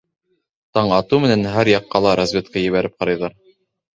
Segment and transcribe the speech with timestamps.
[0.77, 3.37] Таң атыу менән һәр яҡҡа ла разведка ебәреп ҡарайҙар.